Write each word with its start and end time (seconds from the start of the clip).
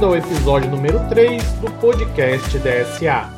Bem-vindo 0.00 0.06
ao 0.06 0.16
episódio 0.16 0.70
número 0.70 0.98
3 1.10 1.42
do 1.60 1.70
podcast 1.78 2.58
DSA. 2.58 3.28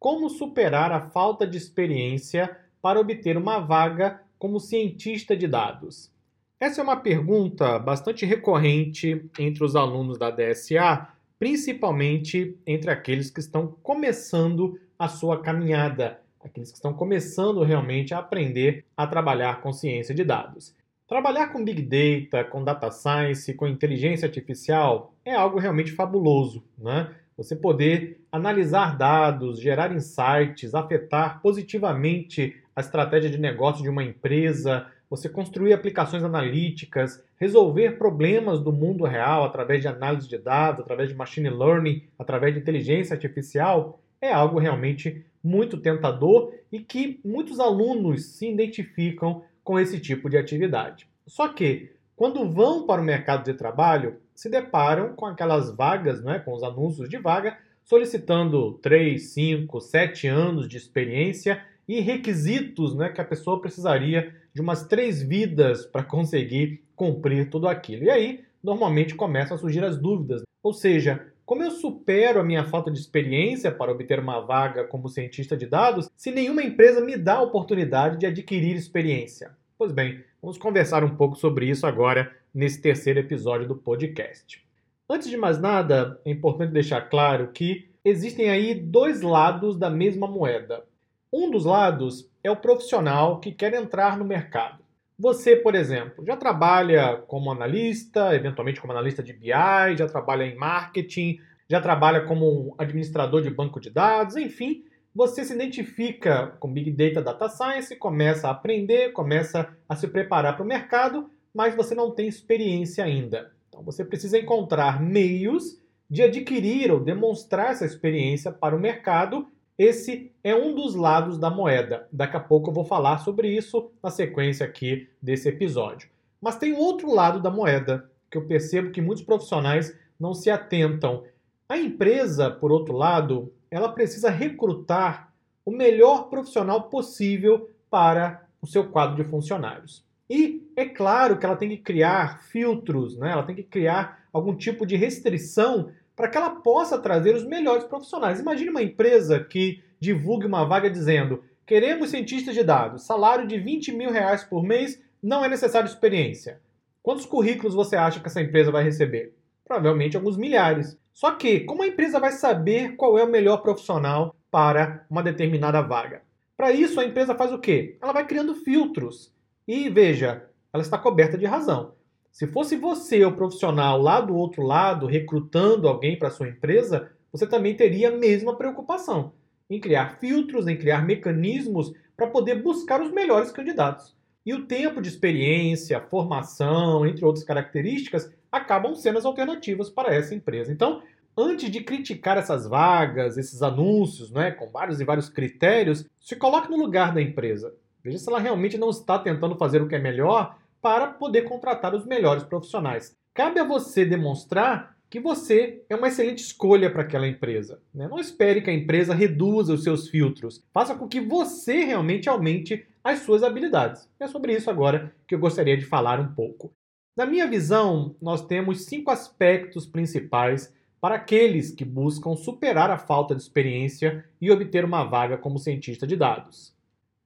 Como 0.00 0.28
superar 0.28 0.90
a 0.90 1.00
falta 1.00 1.46
de 1.46 1.56
experiência 1.56 2.58
para 2.82 2.98
obter 2.98 3.36
uma 3.36 3.60
vaga 3.60 4.20
como 4.36 4.58
cientista 4.58 5.36
de 5.36 5.46
dados? 5.46 6.10
Essa 6.58 6.80
é 6.80 6.84
uma 6.84 6.96
pergunta 6.96 7.78
bastante 7.78 8.26
recorrente 8.26 9.30
entre 9.38 9.62
os 9.62 9.76
alunos 9.76 10.18
da 10.18 10.28
DSA, 10.28 11.06
principalmente 11.38 12.58
entre 12.66 12.90
aqueles 12.90 13.30
que 13.30 13.38
estão 13.38 13.76
começando 13.80 14.76
a 14.98 15.06
sua 15.06 15.40
caminhada, 15.40 16.20
aqueles 16.42 16.72
que 16.72 16.78
estão 16.78 16.92
começando 16.92 17.62
realmente 17.62 18.12
a 18.12 18.18
aprender 18.18 18.84
a 18.96 19.06
trabalhar 19.06 19.60
com 19.60 19.72
ciência 19.72 20.12
de 20.12 20.24
dados. 20.24 20.74
Trabalhar 21.06 21.52
com 21.52 21.64
Big 21.64 21.82
Data, 21.82 22.42
com 22.42 22.64
Data 22.64 22.90
Science, 22.90 23.54
com 23.54 23.68
inteligência 23.68 24.26
artificial 24.26 25.14
é 25.24 25.32
algo 25.32 25.56
realmente 25.56 25.92
fabuloso, 25.92 26.64
né? 26.76 27.14
Você 27.36 27.54
poder 27.54 28.20
analisar 28.32 28.96
dados, 28.98 29.60
gerar 29.60 29.94
insights, 29.94 30.74
afetar 30.74 31.40
positivamente 31.40 32.56
a 32.74 32.80
estratégia 32.80 33.30
de 33.30 33.38
negócio 33.38 33.84
de 33.84 33.88
uma 33.88 34.02
empresa, 34.02 34.88
você 35.08 35.28
construir 35.28 35.72
aplicações 35.72 36.24
analíticas, 36.24 37.22
resolver 37.36 37.98
problemas 37.98 38.60
do 38.60 38.72
mundo 38.72 39.04
real 39.04 39.44
através 39.44 39.82
de 39.82 39.86
análise 39.86 40.28
de 40.28 40.38
dados, 40.38 40.80
através 40.80 41.08
de 41.08 41.14
machine 41.14 41.50
learning, 41.50 42.02
através 42.18 42.52
de 42.52 42.60
inteligência 42.60 43.14
artificial, 43.14 44.00
é 44.20 44.32
algo 44.32 44.58
realmente 44.58 45.24
muito 45.44 45.76
tentador 45.76 46.52
e 46.72 46.80
que 46.80 47.20
muitos 47.24 47.60
alunos 47.60 48.24
se 48.24 48.50
identificam 48.50 49.44
com 49.66 49.80
esse 49.80 49.98
tipo 49.98 50.30
de 50.30 50.38
atividade. 50.38 51.08
Só 51.26 51.48
que, 51.48 51.90
quando 52.14 52.48
vão 52.48 52.86
para 52.86 53.02
o 53.02 53.04
mercado 53.04 53.44
de 53.44 53.52
trabalho, 53.52 54.18
se 54.32 54.48
deparam 54.48 55.14
com 55.16 55.26
aquelas 55.26 55.74
vagas, 55.74 56.22
né, 56.22 56.38
com 56.38 56.54
os 56.54 56.62
anúncios 56.62 57.08
de 57.08 57.18
vaga, 57.18 57.58
solicitando 57.84 58.74
3, 58.74 59.20
5, 59.20 59.80
7 59.80 60.28
anos 60.28 60.68
de 60.68 60.76
experiência 60.76 61.60
e 61.88 61.98
requisitos 62.00 62.94
né, 62.94 63.08
que 63.08 63.20
a 63.20 63.24
pessoa 63.24 63.60
precisaria 63.60 64.32
de 64.54 64.60
umas 64.60 64.86
três 64.86 65.20
vidas 65.20 65.84
para 65.84 66.04
conseguir 66.04 66.84
cumprir 66.94 67.50
tudo 67.50 67.66
aquilo. 67.66 68.04
E 68.04 68.10
aí, 68.10 68.44
normalmente 68.62 69.16
começam 69.16 69.56
a 69.56 69.58
surgir 69.58 69.82
as 69.82 69.98
dúvidas. 69.98 70.42
Ou 70.62 70.72
seja, 70.72 71.26
como 71.46 71.62
eu 71.62 71.70
supero 71.70 72.40
a 72.40 72.44
minha 72.44 72.64
falta 72.64 72.90
de 72.90 72.98
experiência 72.98 73.70
para 73.70 73.92
obter 73.92 74.18
uma 74.18 74.40
vaga 74.40 74.82
como 74.82 75.08
cientista 75.08 75.56
de 75.56 75.64
dados 75.64 76.10
se 76.16 76.32
nenhuma 76.32 76.60
empresa 76.60 77.00
me 77.00 77.16
dá 77.16 77.34
a 77.34 77.42
oportunidade 77.42 78.18
de 78.18 78.26
adquirir 78.26 78.74
experiência? 78.74 79.56
Pois 79.78 79.92
bem, 79.92 80.24
vamos 80.42 80.58
conversar 80.58 81.04
um 81.04 81.14
pouco 81.14 81.36
sobre 81.36 81.70
isso 81.70 81.86
agora 81.86 82.34
nesse 82.52 82.82
terceiro 82.82 83.20
episódio 83.20 83.68
do 83.68 83.76
podcast. 83.76 84.60
Antes 85.08 85.30
de 85.30 85.36
mais 85.36 85.60
nada, 85.60 86.20
é 86.24 86.32
importante 86.32 86.72
deixar 86.72 87.02
claro 87.02 87.52
que 87.52 87.88
existem 88.04 88.50
aí 88.50 88.74
dois 88.74 89.22
lados 89.22 89.76
da 89.78 89.88
mesma 89.88 90.26
moeda. 90.26 90.84
Um 91.32 91.48
dos 91.48 91.64
lados 91.64 92.28
é 92.42 92.50
o 92.50 92.56
profissional 92.56 93.38
que 93.38 93.52
quer 93.52 93.72
entrar 93.74 94.18
no 94.18 94.24
mercado. 94.24 94.85
Você, 95.18 95.56
por 95.56 95.74
exemplo, 95.74 96.24
já 96.26 96.36
trabalha 96.36 97.16
como 97.26 97.50
analista, 97.50 98.34
eventualmente 98.34 98.80
como 98.80 98.92
analista 98.92 99.22
de 99.22 99.32
BI, 99.32 99.96
já 99.96 100.06
trabalha 100.06 100.44
em 100.44 100.54
marketing, 100.54 101.38
já 101.68 101.80
trabalha 101.80 102.26
como 102.26 102.46
um 102.46 102.74
administrador 102.76 103.42
de 103.42 103.50
banco 103.50 103.80
de 103.80 103.90
dados, 103.90 104.36
enfim, 104.36 104.84
você 105.14 105.42
se 105.42 105.54
identifica 105.54 106.48
com 106.60 106.70
Big 106.70 106.90
Data 106.90 107.22
Data 107.22 107.48
Science, 107.48 107.96
começa 107.96 108.48
a 108.48 108.50
aprender, 108.50 109.12
começa 109.12 109.74
a 109.88 109.96
se 109.96 110.06
preparar 110.06 110.54
para 110.54 110.64
o 110.64 110.68
mercado, 110.68 111.30
mas 111.54 111.74
você 111.74 111.94
não 111.94 112.10
tem 112.10 112.28
experiência 112.28 113.02
ainda. 113.02 113.50
Então 113.68 113.82
você 113.82 114.04
precisa 114.04 114.38
encontrar 114.38 115.00
meios 115.00 115.80
de 116.08 116.22
adquirir 116.22 116.92
ou 116.92 117.00
demonstrar 117.00 117.72
essa 117.72 117.86
experiência 117.86 118.52
para 118.52 118.76
o 118.76 118.80
mercado 118.80 119.48
esse 119.78 120.32
é 120.42 120.54
um 120.54 120.74
dos 120.74 120.94
lados 120.94 121.38
da 121.38 121.50
moeda. 121.50 122.08
Daqui 122.10 122.36
a 122.36 122.40
pouco 122.40 122.70
eu 122.70 122.74
vou 122.74 122.84
falar 122.84 123.18
sobre 123.18 123.54
isso 123.54 123.90
na 124.02 124.10
sequência 124.10 124.64
aqui 124.64 125.08
desse 125.20 125.48
episódio. 125.48 126.08
Mas 126.40 126.56
tem 126.56 126.72
outro 126.74 127.12
lado 127.12 127.40
da 127.40 127.50
moeda 127.50 128.10
que 128.30 128.38
eu 128.38 128.46
percebo 128.46 128.90
que 128.90 129.02
muitos 129.02 129.22
profissionais 129.22 129.96
não 130.18 130.32
se 130.32 130.50
atentam. 130.50 131.24
A 131.68 131.76
empresa, 131.76 132.50
por 132.50 132.72
outro 132.72 132.94
lado, 132.94 133.52
ela 133.70 133.90
precisa 133.90 134.30
recrutar 134.30 135.32
o 135.64 135.70
melhor 135.70 136.30
profissional 136.30 136.84
possível 136.84 137.68
para 137.90 138.46
o 138.62 138.66
seu 138.66 138.88
quadro 138.88 139.16
de 139.16 139.28
funcionários. 139.28 140.04
E 140.28 140.66
é 140.74 140.86
claro 140.86 141.38
que 141.38 141.46
ela 141.46 141.56
tem 141.56 141.68
que 141.68 141.78
criar 141.78 142.42
filtros, 142.44 143.16
né? 143.18 143.30
ela 143.32 143.42
tem 143.42 143.54
que 143.54 143.62
criar 143.62 144.24
algum 144.32 144.56
tipo 144.56 144.86
de 144.86 144.96
restrição 144.96 145.90
para 146.16 146.28
que 146.28 146.38
ela 146.38 146.50
possa 146.50 146.98
trazer 146.98 147.36
os 147.36 147.44
melhores 147.44 147.84
profissionais. 147.84 148.40
Imagine 148.40 148.70
uma 148.70 148.82
empresa 148.82 149.38
que 149.38 149.84
divulgue 150.00 150.46
uma 150.46 150.64
vaga 150.64 150.88
dizendo: 150.88 151.44
queremos 151.66 152.10
cientistas 152.10 152.54
de 152.54 152.64
dados, 152.64 153.04
salário 153.04 153.46
de 153.46 153.58
20 153.58 153.92
mil 153.92 154.10
reais 154.10 154.42
por 154.42 154.64
mês, 154.64 155.00
não 155.22 155.44
é 155.44 155.48
necessário 155.48 155.86
experiência. 155.86 156.60
Quantos 157.02 157.26
currículos 157.26 157.74
você 157.74 157.94
acha 157.94 158.18
que 158.18 158.26
essa 158.26 158.40
empresa 158.40 158.72
vai 158.72 158.82
receber? 158.82 159.36
Provavelmente 159.64 160.16
alguns 160.16 160.36
milhares. 160.36 160.98
Só 161.12 161.32
que, 161.32 161.60
como 161.60 161.82
a 161.82 161.86
empresa 161.86 162.18
vai 162.18 162.32
saber 162.32 162.96
qual 162.96 163.18
é 163.18 163.24
o 163.24 163.30
melhor 163.30 163.58
profissional 163.58 164.34
para 164.50 165.06
uma 165.08 165.22
determinada 165.22 165.80
vaga? 165.82 166.22
Para 166.56 166.72
isso, 166.72 166.98
a 166.98 167.04
empresa 167.04 167.34
faz 167.34 167.52
o 167.52 167.58
quê? 167.58 167.96
Ela 168.00 168.12
vai 168.12 168.26
criando 168.26 168.54
filtros. 168.54 169.32
E 169.68 169.88
veja, 169.88 170.48
ela 170.72 170.82
está 170.82 170.98
coberta 170.98 171.36
de 171.36 171.46
razão. 171.46 171.95
Se 172.36 172.46
fosse 172.46 172.76
você, 172.76 173.24
o 173.24 173.34
profissional, 173.34 173.98
lá 173.98 174.20
do 174.20 174.36
outro 174.36 174.62
lado, 174.62 175.06
recrutando 175.06 175.88
alguém 175.88 176.18
para 176.18 176.28
sua 176.28 176.46
empresa, 176.46 177.10
você 177.32 177.46
também 177.46 177.74
teria 177.74 178.10
a 178.10 178.14
mesma 178.14 178.54
preocupação 178.54 179.32
em 179.70 179.80
criar 179.80 180.18
filtros, 180.18 180.68
em 180.68 180.76
criar 180.76 181.02
mecanismos 181.02 181.94
para 182.14 182.26
poder 182.26 182.62
buscar 182.62 183.00
os 183.00 183.10
melhores 183.10 183.50
candidatos. 183.50 184.14
E 184.44 184.52
o 184.52 184.66
tempo 184.66 185.00
de 185.00 185.08
experiência, 185.08 185.98
formação, 185.98 187.06
entre 187.06 187.24
outras 187.24 187.42
características, 187.42 188.30
acabam 188.52 188.94
sendo 188.94 189.16
as 189.16 189.24
alternativas 189.24 189.88
para 189.88 190.14
essa 190.14 190.34
empresa. 190.34 190.70
Então, 190.70 191.00
antes 191.34 191.70
de 191.70 191.80
criticar 191.80 192.36
essas 192.36 192.68
vagas, 192.68 193.38
esses 193.38 193.62
anúncios, 193.62 194.30
né, 194.30 194.50
com 194.50 194.68
vários 194.68 195.00
e 195.00 195.04
vários 195.06 195.30
critérios, 195.30 196.04
se 196.20 196.36
coloque 196.36 196.70
no 196.70 196.76
lugar 196.76 197.14
da 197.14 197.22
empresa. 197.22 197.72
Veja 198.04 198.18
se 198.18 198.28
ela 198.28 198.38
realmente 198.38 198.76
não 198.76 198.90
está 198.90 199.18
tentando 199.18 199.56
fazer 199.56 199.80
o 199.80 199.88
que 199.88 199.94
é 199.94 199.98
melhor 199.98 200.54
para 200.86 201.08
poder 201.08 201.42
contratar 201.42 201.96
os 201.96 202.06
melhores 202.06 202.44
profissionais. 202.44 203.18
Cabe 203.34 203.58
a 203.58 203.64
você 203.64 204.04
demonstrar 204.04 204.96
que 205.10 205.18
você 205.18 205.82
é 205.90 205.96
uma 205.96 206.06
excelente 206.06 206.44
escolha 206.44 206.88
para 206.88 207.02
aquela 207.02 207.26
empresa. 207.26 207.82
Né? 207.92 208.06
Não 208.06 208.20
espere 208.20 208.62
que 208.62 208.70
a 208.70 208.72
empresa 208.72 209.12
reduza 209.12 209.74
os 209.74 209.82
seus 209.82 210.08
filtros. 210.08 210.64
Faça 210.72 210.94
com 210.94 211.08
que 211.08 211.20
você 211.20 211.82
realmente 211.82 212.28
aumente 212.28 212.86
as 213.02 213.18
suas 213.18 213.42
habilidades. 213.42 214.08
É 214.20 214.28
sobre 214.28 214.54
isso 214.54 214.70
agora 214.70 215.12
que 215.26 215.34
eu 215.34 215.40
gostaria 215.40 215.76
de 215.76 215.84
falar 215.84 216.20
um 216.20 216.32
pouco. 216.32 216.72
Na 217.16 217.26
minha 217.26 217.48
visão, 217.48 218.14
nós 218.22 218.46
temos 218.46 218.84
cinco 218.84 219.10
aspectos 219.10 219.86
principais 219.86 220.72
para 221.00 221.16
aqueles 221.16 221.72
que 221.72 221.84
buscam 221.84 222.36
superar 222.36 222.92
a 222.92 222.98
falta 222.98 223.34
de 223.34 223.42
experiência 223.42 224.24
e 224.40 224.52
obter 224.52 224.84
uma 224.84 225.02
vaga 225.02 225.36
como 225.36 225.58
cientista 225.58 226.06
de 226.06 226.14
dados. 226.14 226.72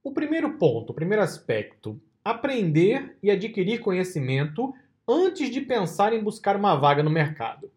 O 0.02 0.14
primeiro 0.14 0.56
ponto, 0.56 0.92
o 0.92 0.94
primeiro 0.94 1.22
aspecto, 1.22 2.00
aprender 2.24 3.16
e 3.22 3.30
adquirir 3.30 3.80
conhecimento 3.80 4.74
antes 5.08 5.50
de 5.50 5.60
pensar 5.60 6.12
em 6.12 6.22
buscar 6.22 6.56
uma 6.56 6.76
vaga 6.76 7.02
no 7.02 7.10
mercado. 7.10 7.70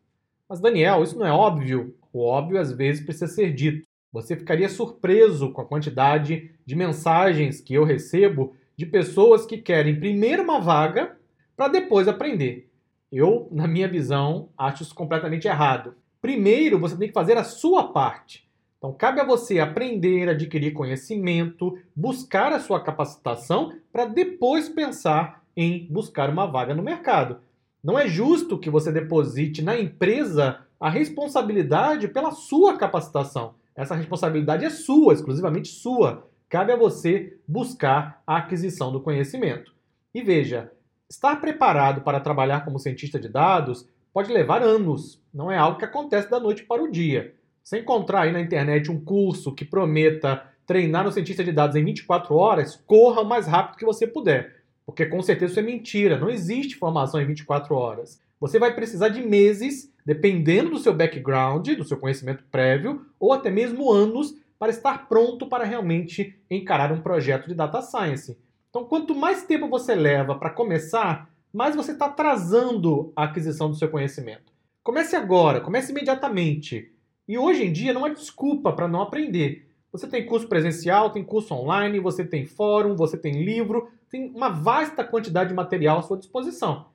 Mas, 0.47 0.59
Daniel, 0.59 1.03
isso 1.03 1.17
não 1.17 1.25
é 1.25 1.31
óbvio? 1.31 1.95
O 2.11 2.23
óbvio 2.23 2.59
às 2.59 2.71
vezes 2.71 3.03
precisa 3.03 3.27
ser 3.27 3.53
dito. 3.53 3.87
Você 4.11 4.35
ficaria 4.35 4.69
surpreso 4.69 5.51
com 5.51 5.61
a 5.61 5.65
quantidade 5.65 6.51
de 6.63 6.75
mensagens 6.75 7.59
que 7.59 7.73
eu 7.73 7.83
recebo 7.83 8.55
de 8.77 8.85
pessoas 8.85 9.45
que 9.45 9.57
querem 9.57 9.99
primeiro 9.99 10.43
uma 10.43 10.59
vaga 10.59 11.17
para 11.55 11.67
depois 11.67 12.07
aprender. 12.07 12.69
Eu, 13.11 13.47
na 13.51 13.67
minha 13.67 13.87
visão, 13.87 14.49
acho 14.57 14.83
isso 14.83 14.93
completamente 14.93 15.47
errado. 15.47 15.95
Primeiro, 16.21 16.79
você 16.79 16.95
tem 16.95 17.07
que 17.07 17.13
fazer 17.13 17.37
a 17.37 17.43
sua 17.43 17.91
parte. 17.91 18.47
Então, 18.83 18.91
cabe 18.91 19.21
a 19.21 19.23
você 19.23 19.61
aprender, 19.61 20.27
adquirir 20.27 20.73
conhecimento, 20.73 21.79
buscar 21.95 22.51
a 22.51 22.59
sua 22.59 22.83
capacitação 22.83 23.71
para 23.93 24.03
depois 24.03 24.67
pensar 24.67 25.41
em 25.55 25.87
buscar 25.89 26.29
uma 26.29 26.45
vaga 26.45 26.75
no 26.75 26.83
mercado. 26.83 27.37
Não 27.81 27.97
é 27.97 28.09
justo 28.09 28.59
que 28.59 28.69
você 28.69 28.91
deposite 28.91 29.61
na 29.61 29.79
empresa 29.79 30.59
a 30.77 30.89
responsabilidade 30.89 32.09
pela 32.09 32.31
sua 32.31 32.77
capacitação. 32.77 33.55
Essa 33.73 33.95
responsabilidade 33.95 34.65
é 34.65 34.69
sua, 34.69 35.13
exclusivamente 35.13 35.69
sua. 35.69 36.27
Cabe 36.49 36.73
a 36.73 36.77
você 36.77 37.37
buscar 37.47 38.21
a 38.27 38.35
aquisição 38.35 38.91
do 38.91 38.99
conhecimento. 38.99 39.73
E 40.13 40.21
veja, 40.21 40.73
estar 41.09 41.37
preparado 41.37 42.01
para 42.01 42.19
trabalhar 42.19 42.65
como 42.65 42.79
cientista 42.79 43.17
de 43.17 43.29
dados 43.29 43.87
pode 44.13 44.29
levar 44.29 44.61
anos, 44.61 45.23
não 45.33 45.49
é 45.49 45.57
algo 45.57 45.79
que 45.79 45.85
acontece 45.85 46.29
da 46.29 46.37
noite 46.37 46.63
para 46.63 46.83
o 46.83 46.91
dia. 46.91 47.33
Você 47.63 47.79
encontrar 47.79 48.23
aí 48.23 48.31
na 48.31 48.41
internet 48.41 48.91
um 48.91 48.99
curso 48.99 49.55
que 49.55 49.63
prometa 49.63 50.43
treinar 50.65 51.07
um 51.07 51.11
cientista 51.11 51.43
de 51.43 51.51
dados 51.51 51.75
em 51.77 51.83
24 51.83 52.35
horas, 52.35 52.75
corra 52.85 53.21
o 53.21 53.25
mais 53.25 53.47
rápido 53.47 53.77
que 53.77 53.85
você 53.85 54.05
puder. 54.05 54.63
Porque 54.85 55.05
com 55.05 55.21
certeza 55.21 55.51
isso 55.53 55.59
é 55.59 55.63
mentira. 55.63 56.19
Não 56.19 56.29
existe 56.29 56.75
formação 56.75 57.21
em 57.21 57.25
24 57.25 57.73
horas. 57.73 58.21
Você 58.39 58.59
vai 58.59 58.75
precisar 58.75 59.09
de 59.09 59.21
meses, 59.21 59.89
dependendo 60.05 60.71
do 60.71 60.79
seu 60.79 60.93
background, 60.93 61.69
do 61.69 61.85
seu 61.85 61.97
conhecimento 61.97 62.43
prévio, 62.51 63.05
ou 63.17 63.31
até 63.31 63.49
mesmo 63.49 63.89
anos 63.89 64.35
para 64.59 64.69
estar 64.69 65.07
pronto 65.07 65.47
para 65.47 65.63
realmente 65.63 66.37
encarar 66.49 66.91
um 66.91 67.01
projeto 67.01 67.47
de 67.47 67.55
data 67.55 67.81
science. 67.81 68.37
Então, 68.69 68.83
quanto 68.83 69.15
mais 69.15 69.43
tempo 69.43 69.69
você 69.69 69.95
leva 69.95 70.35
para 70.35 70.49
começar, 70.49 71.29
mais 71.53 71.75
você 71.75 71.93
está 71.93 72.07
atrasando 72.07 73.13
a 73.15 73.23
aquisição 73.23 73.69
do 73.69 73.75
seu 73.75 73.89
conhecimento. 73.89 74.51
Comece 74.83 75.15
agora, 75.15 75.61
comece 75.61 75.91
imediatamente. 75.91 76.92
E 77.27 77.37
hoje 77.37 77.63
em 77.63 77.71
dia 77.71 77.93
não 77.93 78.05
há 78.05 78.09
desculpa 78.09 78.73
para 78.73 78.87
não 78.87 79.01
aprender. 79.01 79.67
Você 79.91 80.07
tem 80.07 80.25
curso 80.25 80.47
presencial, 80.47 81.11
tem 81.11 81.23
curso 81.23 81.53
online, 81.53 81.99
você 81.99 82.25
tem 82.25 82.45
fórum, 82.45 82.95
você 82.95 83.15
tem 83.15 83.43
livro, 83.43 83.89
tem 84.09 84.31
uma 84.35 84.49
vasta 84.49 85.03
quantidade 85.03 85.49
de 85.49 85.55
material 85.55 85.99
à 85.99 86.01
sua 86.01 86.17
disposição. 86.17 86.87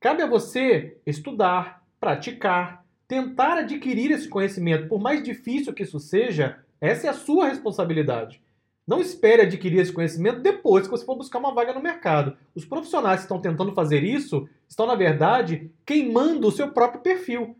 Cabe 0.00 0.22
a 0.22 0.26
você 0.26 0.98
estudar, 1.06 1.84
praticar, 2.00 2.84
tentar 3.06 3.58
adquirir 3.58 4.10
esse 4.10 4.28
conhecimento, 4.28 4.88
por 4.88 5.00
mais 5.00 5.22
difícil 5.22 5.72
que 5.72 5.82
isso 5.82 6.00
seja, 6.00 6.58
essa 6.80 7.06
é 7.06 7.10
a 7.10 7.14
sua 7.14 7.48
responsabilidade. 7.48 8.42
Não 8.86 9.00
espere 9.00 9.42
adquirir 9.42 9.80
esse 9.80 9.92
conhecimento 9.92 10.40
depois 10.40 10.84
que 10.84 10.90
você 10.90 11.04
for 11.04 11.16
buscar 11.16 11.38
uma 11.38 11.52
vaga 11.52 11.72
no 11.72 11.82
mercado. 11.82 12.36
Os 12.54 12.64
profissionais 12.64 13.20
que 13.20 13.24
estão 13.24 13.40
tentando 13.40 13.72
fazer 13.72 14.04
isso 14.04 14.48
estão, 14.68 14.86
na 14.86 14.94
verdade, 14.94 15.70
queimando 15.84 16.46
o 16.46 16.52
seu 16.52 16.70
próprio 16.70 17.00
perfil. 17.00 17.56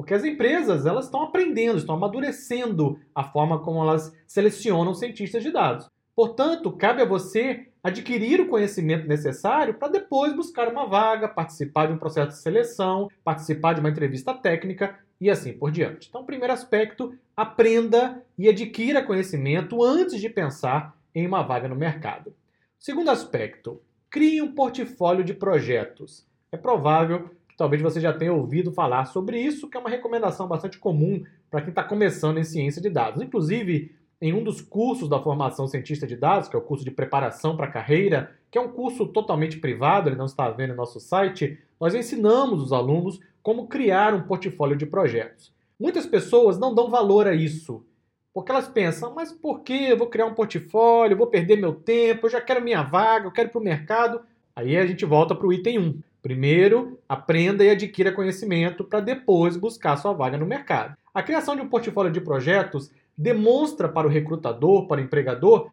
Porque 0.00 0.14
as 0.14 0.24
empresas 0.24 0.86
elas 0.86 1.04
estão 1.04 1.22
aprendendo, 1.22 1.76
estão 1.76 1.94
amadurecendo 1.94 2.98
a 3.14 3.22
forma 3.22 3.58
como 3.58 3.82
elas 3.82 4.10
selecionam 4.26 4.94
cientistas 4.94 5.42
de 5.42 5.50
dados. 5.50 5.90
Portanto, 6.16 6.72
cabe 6.72 7.02
a 7.02 7.04
você 7.04 7.68
adquirir 7.84 8.40
o 8.40 8.48
conhecimento 8.48 9.06
necessário 9.06 9.74
para 9.74 9.92
depois 9.92 10.34
buscar 10.34 10.68
uma 10.68 10.86
vaga, 10.86 11.28
participar 11.28 11.84
de 11.84 11.92
um 11.92 11.98
processo 11.98 12.28
de 12.28 12.38
seleção, 12.38 13.10
participar 13.22 13.74
de 13.74 13.80
uma 13.80 13.90
entrevista 13.90 14.32
técnica 14.32 14.98
e 15.20 15.28
assim 15.28 15.52
por 15.52 15.70
diante. 15.70 16.08
Então, 16.08 16.24
primeiro 16.24 16.54
aspecto, 16.54 17.14
aprenda 17.36 18.24
e 18.38 18.48
adquira 18.48 19.04
conhecimento 19.04 19.84
antes 19.84 20.18
de 20.18 20.30
pensar 20.30 20.96
em 21.14 21.26
uma 21.26 21.42
vaga 21.42 21.68
no 21.68 21.76
mercado. 21.76 22.32
Segundo 22.78 23.10
aspecto, 23.10 23.82
crie 24.08 24.40
um 24.40 24.54
portfólio 24.54 25.22
de 25.22 25.34
projetos. 25.34 26.26
É 26.50 26.56
provável 26.56 27.28
talvez 27.60 27.82
você 27.82 28.00
já 28.00 28.10
tenha 28.10 28.32
ouvido 28.32 28.72
falar 28.72 29.04
sobre 29.04 29.38
isso, 29.38 29.68
que 29.68 29.76
é 29.76 29.80
uma 29.80 29.90
recomendação 29.90 30.48
bastante 30.48 30.78
comum 30.78 31.22
para 31.50 31.60
quem 31.60 31.68
está 31.68 31.84
começando 31.84 32.38
em 32.38 32.42
ciência 32.42 32.80
de 32.80 32.88
dados. 32.88 33.20
Inclusive, 33.20 33.94
em 34.18 34.32
um 34.32 34.42
dos 34.42 34.62
cursos 34.62 35.10
da 35.10 35.20
formação 35.20 35.68
cientista 35.68 36.06
de 36.06 36.16
dados, 36.16 36.48
que 36.48 36.56
é 36.56 36.58
o 36.58 36.62
curso 36.62 36.86
de 36.86 36.90
preparação 36.90 37.58
para 37.58 37.66
a 37.66 37.70
carreira, 37.70 38.34
que 38.50 38.56
é 38.56 38.60
um 38.62 38.72
curso 38.72 39.06
totalmente 39.06 39.58
privado, 39.58 40.08
ele 40.08 40.16
não 40.16 40.24
está 40.24 40.48
vendo 40.48 40.70
no 40.70 40.76
nosso 40.76 40.98
site, 40.98 41.58
nós 41.78 41.94
ensinamos 41.94 42.62
os 42.62 42.72
alunos 42.72 43.20
como 43.42 43.68
criar 43.68 44.14
um 44.14 44.22
portfólio 44.22 44.74
de 44.74 44.86
projetos. 44.86 45.52
Muitas 45.78 46.06
pessoas 46.06 46.58
não 46.58 46.74
dão 46.74 46.88
valor 46.88 47.28
a 47.28 47.34
isso, 47.34 47.84
porque 48.32 48.50
elas 48.50 48.68
pensam, 48.68 49.14
mas 49.14 49.32
por 49.32 49.60
que 49.60 49.90
eu 49.90 49.98
vou 49.98 50.06
criar 50.06 50.24
um 50.24 50.34
portfólio, 50.34 51.12
eu 51.12 51.18
vou 51.18 51.26
perder 51.26 51.56
meu 51.56 51.74
tempo, 51.74 52.24
eu 52.24 52.30
já 52.30 52.40
quero 52.40 52.64
minha 52.64 52.82
vaga, 52.82 53.26
eu 53.26 53.30
quero 53.30 53.50
ir 53.50 53.52
para 53.52 53.60
o 53.60 53.64
mercado. 53.64 54.22
Aí 54.56 54.78
a 54.78 54.86
gente 54.86 55.04
volta 55.04 55.34
para 55.34 55.46
o 55.46 55.52
item 55.52 55.78
1. 55.78 56.09
Primeiro, 56.22 56.98
aprenda 57.08 57.64
e 57.64 57.70
adquira 57.70 58.12
conhecimento 58.12 58.84
para 58.84 59.00
depois 59.00 59.56
buscar 59.56 59.96
sua 59.96 60.12
vaga 60.12 60.36
no 60.36 60.46
mercado. 60.46 60.96
A 61.14 61.22
criação 61.22 61.56
de 61.56 61.62
um 61.62 61.68
portfólio 61.68 62.12
de 62.12 62.20
projetos 62.20 62.90
demonstra 63.16 63.88
para 63.88 64.06
o 64.06 64.10
recrutador, 64.10 64.86
para 64.86 65.00
o 65.00 65.04
empregador, 65.04 65.70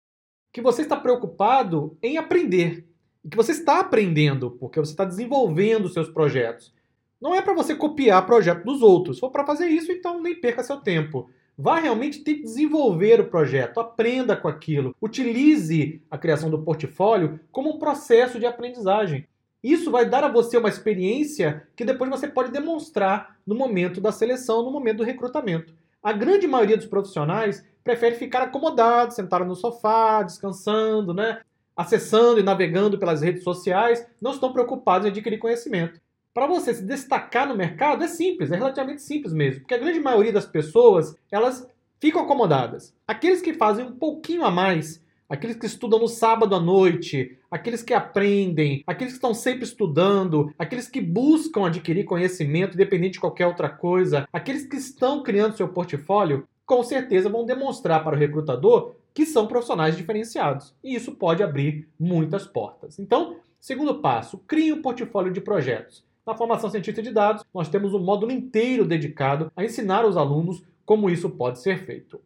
que 0.51 0.61
você 0.61 0.81
está 0.81 0.95
preocupado 0.95 1.97
em 2.01 2.17
aprender. 2.17 2.88
E 3.23 3.29
que 3.29 3.38
você 3.38 3.51
está 3.51 3.79
aprendendo, 3.79 4.51
porque 4.51 4.79
você 4.79 4.91
está 4.91 5.03
desenvolvendo 5.03 5.89
seus 5.89 6.09
projetos. 6.09 6.73
Não 7.19 7.35
é 7.35 7.41
para 7.41 7.53
você 7.53 7.75
copiar 7.75 8.25
projeto 8.25 8.63
dos 8.63 8.81
outros. 8.81 9.17
Se 9.17 9.19
for 9.19 9.31
para 9.31 9.45
fazer 9.45 9.67
isso, 9.67 9.91
então 9.91 10.21
nem 10.21 10.35
perca 10.35 10.63
seu 10.63 10.77
tempo. 10.77 11.29
Vá 11.57 11.79
realmente 11.79 12.23
ter 12.23 12.35
que 12.35 12.43
desenvolver 12.43 13.19
o 13.19 13.29
projeto, 13.29 13.79
aprenda 13.79 14.38
com 14.38 14.47
aquilo, 14.47 14.95
utilize 15.01 16.00
a 16.09 16.17
criação 16.17 16.51
do 16.51 16.61
portfólio 16.61 17.39
como 17.51 17.75
um 17.75 17.79
processo 17.79 18.39
de 18.39 18.45
aprendizagem. 18.45 19.27
Isso 19.63 19.92
vai 19.92 20.07
dar 20.07 20.24
a 20.24 20.31
você 20.31 20.57
uma 20.57 20.69
experiência 20.69 21.68
que 21.75 21.86
depois 21.86 22.09
você 22.09 22.27
pode 22.27 22.51
demonstrar 22.51 23.38
no 23.45 23.56
momento 23.56 24.00
da 24.00 24.12
seleção, 24.12 24.63
no 24.63 24.71
momento 24.71 24.98
do 24.98 25.04
recrutamento. 25.04 25.74
A 26.01 26.13
grande 26.13 26.48
maioria 26.48 26.77
dos 26.77 26.86
profissionais 26.86 27.65
prefere 27.83 28.15
ficar 28.15 28.44
acomodado, 28.44 29.13
sentado 29.13 29.45
no 29.45 29.56
sofá, 29.56 30.21
descansando, 30.24 31.13
né? 31.13 31.42
acessando 31.77 32.39
e 32.39 32.44
navegando 32.44 32.98
pelas 32.98 33.21
redes 33.21 33.44
sociais, 33.44 34.04
não 34.19 34.31
estão 34.31 34.51
preocupados 34.51 35.06
em 35.06 35.12
adquirir 35.12 35.38
conhecimento. 35.38 36.01
Para 36.33 36.48
você 36.48 36.74
se 36.74 36.83
destacar 36.83 37.48
no 37.48 37.56
mercado 37.56 38.03
é 38.03 38.07
simples, 38.07 38.51
é 38.51 38.56
relativamente 38.56 39.03
simples 39.03 39.31
mesmo, 39.31 39.62
porque 39.62 39.75
a 39.75 39.77
grande 39.77 40.00
maioria 40.00 40.33
das 40.33 40.45
pessoas, 40.45 41.15
elas 41.31 41.68
ficam 42.00 42.24
acomodadas. 42.24 42.95
Aqueles 43.07 43.42
que 43.42 43.53
fazem 43.53 43.86
um 43.86 43.92
pouquinho 43.92 44.44
a 44.44 44.51
mais, 44.51 45.03
aqueles 45.29 45.56
que 45.56 45.65
estudam 45.65 46.00
no 46.00 46.07
sábado 46.07 46.56
à 46.56 46.59
noite, 46.59 47.38
aqueles 47.50 47.83
que 47.83 47.94
aprendem, 47.94 48.83
aqueles 48.88 49.13
que 49.13 49.18
estão 49.18 49.33
sempre 49.33 49.63
estudando, 49.63 50.53
aqueles 50.57 50.88
que 50.88 51.01
buscam 51.01 51.65
adquirir 51.65 52.06
conhecimento 52.06 52.75
independente 52.75 53.13
de 53.13 53.19
qualquer 53.19 53.47
outra 53.47 53.69
coisa, 53.69 54.27
aqueles 54.31 54.65
que 54.65 54.77
estão 54.77 55.24
criando 55.24 55.57
seu 55.57 55.68
portfólio, 55.68 56.47
com 56.65 56.83
certeza 56.83 57.29
vão 57.29 57.45
demonstrar 57.45 58.03
para 58.03 58.15
o 58.15 58.19
recrutador 58.19 58.95
que 59.13 59.25
são 59.25 59.47
profissionais 59.47 59.97
diferenciados. 59.97 60.75
E 60.83 60.94
isso 60.94 61.15
pode 61.15 61.41
abrir 61.41 61.88
muitas 62.00 62.45
portas. 62.45 63.00
Então, 63.00 63.38
segundo 63.59 63.95
passo, 63.95 64.38
crie 64.39 64.71
um 64.71 64.81
portfólio 64.81 65.31
de 65.31 65.41
projetos. 65.41 66.06
Na 66.25 66.35
formação 66.35 66.69
científica 66.69 67.01
de 67.01 67.12
dados, 67.12 67.44
nós 67.53 67.69
temos 67.69 67.94
um 67.94 68.00
módulo 68.00 68.33
inteiro 68.33 68.85
dedicado 68.85 69.51
a 69.56 69.63
ensinar 69.63 70.03
aos 70.03 70.18
alunos 70.18 70.62
como 70.85 71.09
isso 71.09 71.29
pode 71.29 71.59
ser 71.59 71.79
feito. 71.85 72.19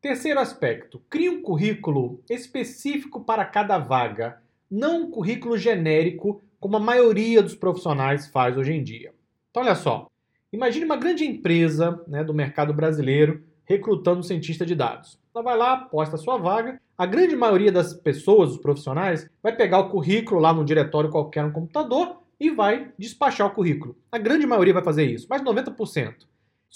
Terceiro 0.00 0.38
aspecto: 0.40 1.00
crie 1.10 1.28
um 1.28 1.42
currículo 1.42 2.20
específico 2.28 3.24
para 3.24 3.44
cada 3.44 3.78
vaga, 3.78 4.40
não 4.70 5.02
um 5.02 5.10
currículo 5.10 5.56
genérico 5.56 6.42
como 6.60 6.76
a 6.76 6.80
maioria 6.80 7.42
dos 7.42 7.54
profissionais 7.54 8.28
faz 8.28 8.56
hoje 8.56 8.72
em 8.72 8.82
dia. 8.82 9.14
Então, 9.50 9.62
olha 9.62 9.74
só: 9.74 10.08
imagine 10.52 10.84
uma 10.84 10.96
grande 10.96 11.24
empresa 11.24 12.02
né, 12.06 12.22
do 12.22 12.34
mercado 12.34 12.74
brasileiro 12.74 13.42
recrutando 13.64 14.20
um 14.20 14.22
cientista 14.22 14.64
de 14.64 14.74
dados. 14.74 15.18
Ela 15.34 15.42
vai 15.42 15.56
lá, 15.56 15.76
posta 15.76 16.16
a 16.16 16.18
sua 16.18 16.38
vaga. 16.38 16.80
A 16.96 17.04
grande 17.04 17.36
maioria 17.36 17.70
das 17.70 17.92
pessoas, 17.92 18.50
dos 18.50 18.58
profissionais, 18.58 19.28
vai 19.42 19.54
pegar 19.54 19.80
o 19.80 19.90
currículo 19.90 20.40
lá 20.40 20.52
no 20.52 20.64
diretório 20.64 21.10
qualquer 21.10 21.44
no 21.44 21.52
computador 21.52 22.22
e 22.38 22.50
vai 22.50 22.92
despachar 22.98 23.48
o 23.48 23.54
currículo. 23.54 23.96
A 24.10 24.18
grande 24.18 24.46
maioria 24.46 24.72
vai 24.72 24.84
fazer 24.84 25.04
isso, 25.04 25.26
mais 25.28 25.42
de 25.42 25.48
90%. 25.48 26.26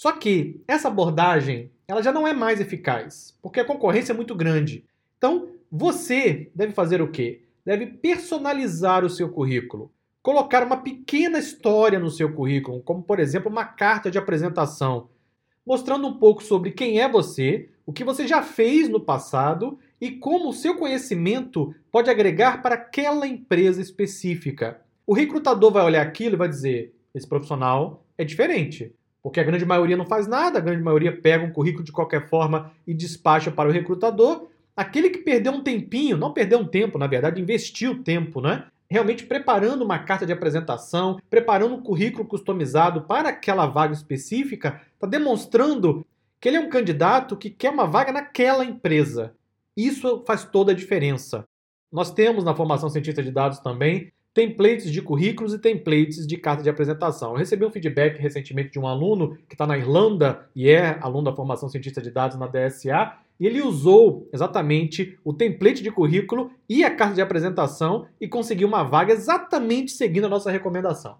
Só 0.01 0.11
que 0.13 0.59
essa 0.67 0.87
abordagem, 0.87 1.69
ela 1.87 2.01
já 2.01 2.11
não 2.11 2.27
é 2.27 2.33
mais 2.33 2.59
eficaz, 2.59 3.37
porque 3.39 3.59
a 3.59 3.63
concorrência 3.63 4.13
é 4.13 4.15
muito 4.15 4.33
grande. 4.33 4.83
Então, 5.15 5.49
você 5.71 6.49
deve 6.55 6.73
fazer 6.73 7.03
o 7.03 7.11
quê? 7.11 7.43
Deve 7.63 7.85
personalizar 7.85 9.05
o 9.05 9.09
seu 9.11 9.29
currículo. 9.29 9.91
Colocar 10.23 10.65
uma 10.65 10.77
pequena 10.77 11.37
história 11.37 11.99
no 11.99 12.09
seu 12.09 12.33
currículo, 12.33 12.81
como 12.81 13.03
por 13.03 13.19
exemplo 13.19 13.51
uma 13.51 13.63
carta 13.63 14.09
de 14.09 14.17
apresentação, 14.17 15.07
mostrando 15.63 16.07
um 16.07 16.17
pouco 16.17 16.41
sobre 16.41 16.71
quem 16.71 16.99
é 16.99 17.07
você, 17.07 17.69
o 17.85 17.93
que 17.93 18.03
você 18.03 18.27
já 18.27 18.41
fez 18.41 18.89
no 18.89 19.01
passado 19.01 19.77
e 20.01 20.09
como 20.09 20.49
o 20.49 20.53
seu 20.53 20.77
conhecimento 20.77 21.75
pode 21.91 22.09
agregar 22.09 22.63
para 22.63 22.73
aquela 22.73 23.27
empresa 23.27 23.79
específica. 23.79 24.81
O 25.05 25.13
recrutador 25.13 25.71
vai 25.71 25.85
olhar 25.85 26.01
aquilo 26.01 26.33
e 26.33 26.39
vai 26.39 26.49
dizer: 26.49 26.91
esse 27.13 27.27
profissional 27.27 28.03
é 28.17 28.23
diferente. 28.23 28.95
Porque 29.23 29.39
a 29.39 29.43
grande 29.43 29.65
maioria 29.65 29.95
não 29.95 30.05
faz 30.05 30.27
nada, 30.27 30.57
a 30.57 30.61
grande 30.61 30.81
maioria 30.81 31.15
pega 31.15 31.45
um 31.45 31.51
currículo 31.51 31.83
de 31.83 31.91
qualquer 31.91 32.27
forma 32.27 32.71
e 32.87 32.93
despacha 32.93 33.51
para 33.51 33.69
o 33.69 33.71
recrutador. 33.71 34.47
Aquele 34.75 35.09
que 35.09 35.19
perdeu 35.19 35.51
um 35.51 35.63
tempinho, 35.63 36.17
não 36.17 36.33
perdeu 36.33 36.59
um 36.59 36.65
tempo, 36.65 36.97
na 36.97 37.07
verdade, 37.07 37.41
investiu 37.41 38.03
tempo, 38.03 38.41
né? 38.41 38.65
Realmente 38.89 39.25
preparando 39.25 39.83
uma 39.83 39.99
carta 39.99 40.25
de 40.25 40.33
apresentação, 40.33 41.19
preparando 41.29 41.75
um 41.75 41.81
currículo 41.81 42.25
customizado 42.25 43.01
para 43.03 43.29
aquela 43.29 43.65
vaga 43.67 43.93
específica, 43.93 44.81
está 44.93 45.07
demonstrando 45.07 46.05
que 46.39 46.49
ele 46.49 46.57
é 46.57 46.59
um 46.59 46.69
candidato 46.69 47.37
que 47.37 47.49
quer 47.49 47.69
uma 47.69 47.85
vaga 47.85 48.11
naquela 48.11 48.65
empresa. 48.65 49.33
Isso 49.77 50.23
faz 50.25 50.43
toda 50.43 50.71
a 50.71 50.75
diferença. 50.75 51.45
Nós 51.91 52.11
temos 52.11 52.43
na 52.43 52.55
formação 52.55 52.89
cientista 52.89 53.21
de 53.21 53.31
dados 53.31 53.59
também 53.59 54.11
templates 54.33 54.91
de 54.91 55.01
currículos 55.01 55.53
e 55.53 55.59
templates 55.59 56.25
de 56.25 56.37
carta 56.37 56.63
de 56.63 56.69
apresentação. 56.69 57.31
Eu 57.31 57.37
recebi 57.37 57.65
um 57.65 57.71
feedback 57.71 58.17
recentemente 58.17 58.71
de 58.71 58.79
um 58.79 58.87
aluno 58.87 59.37
que 59.47 59.55
está 59.55 59.67
na 59.67 59.77
Irlanda 59.77 60.47
e 60.55 60.69
é 60.69 60.97
aluno 61.01 61.25
da 61.25 61.35
formação 61.35 61.67
cientista 61.67 62.01
de 62.01 62.11
dados 62.11 62.37
na 62.37 62.47
DSA, 62.47 63.17
e 63.39 63.47
ele 63.47 63.61
usou 63.61 64.29
exatamente 64.31 65.17
o 65.23 65.33
template 65.33 65.81
de 65.81 65.91
currículo 65.91 66.51
e 66.69 66.83
a 66.83 66.95
carta 66.95 67.15
de 67.15 67.21
apresentação 67.21 68.07
e 68.19 68.27
conseguiu 68.27 68.67
uma 68.67 68.83
vaga 68.83 69.13
exatamente 69.13 69.91
seguindo 69.91 70.25
a 70.25 70.29
nossa 70.29 70.51
recomendação. 70.51 71.17